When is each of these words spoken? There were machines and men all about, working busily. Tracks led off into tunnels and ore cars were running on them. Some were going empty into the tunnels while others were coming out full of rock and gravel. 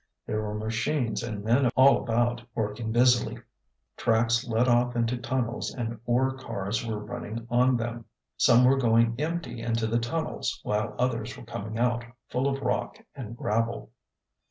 There 0.25 0.41
were 0.41 0.55
machines 0.55 1.21
and 1.21 1.43
men 1.43 1.67
all 1.75 2.01
about, 2.01 2.41
working 2.55 2.91
busily. 2.91 3.37
Tracks 3.95 4.47
led 4.47 4.67
off 4.67 4.95
into 4.95 5.15
tunnels 5.15 5.71
and 5.75 5.99
ore 6.07 6.33
cars 6.39 6.83
were 6.83 6.97
running 6.97 7.45
on 7.51 7.77
them. 7.77 8.05
Some 8.35 8.63
were 8.63 8.77
going 8.79 9.13
empty 9.19 9.61
into 9.61 9.85
the 9.85 9.99
tunnels 9.99 10.59
while 10.63 10.95
others 10.97 11.37
were 11.37 11.43
coming 11.45 11.77
out 11.77 12.03
full 12.29 12.47
of 12.47 12.63
rock 12.63 12.97
and 13.13 13.37
gravel. 13.37 13.91